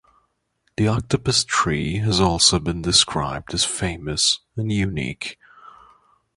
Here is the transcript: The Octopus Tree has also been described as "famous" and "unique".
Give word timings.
The 0.77 0.87
Octopus 0.87 1.43
Tree 1.43 1.97
has 1.99 2.19
also 2.19 2.57
been 2.57 2.81
described 2.81 3.53
as 3.53 3.63
"famous" 3.65 4.39
and 4.57 4.71
"unique". 4.71 5.37